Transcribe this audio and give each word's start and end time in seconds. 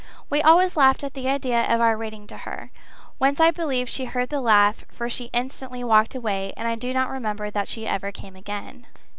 We 0.31 0.41
always 0.41 0.75
laughed 0.75 1.03
at 1.03 1.13
the 1.13 1.29
idea 1.29 1.61
of 1.71 1.79
our 1.79 1.95
reading 1.95 2.25
to 2.25 2.37
her. 2.37 2.71
Once 3.19 3.39
I 3.39 3.51
believe 3.51 3.87
she 3.87 4.05
heard 4.05 4.29
the 4.29 4.41
laugh, 4.41 4.83
for 4.89 5.11
she 5.11 5.25
instantly 5.25 5.83
walked 5.83 6.15
away, 6.15 6.53
and 6.57 6.67
I 6.67 6.73
do 6.73 6.91
not 6.91 7.11
remember 7.11 7.51
that 7.51 7.67
she 7.69 7.85
ever 7.85 8.11
came 8.11 8.35
again. 8.35 8.87